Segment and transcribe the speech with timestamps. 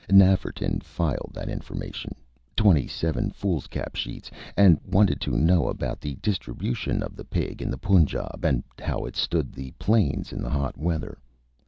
[0.09, 2.15] Nafferton filed that information
[2.55, 7.69] twenty seven foolscap sheets and wanted to know about the distribution of the Pig in
[7.69, 11.19] the Punjab, and how it stood the Plains in the hot weather.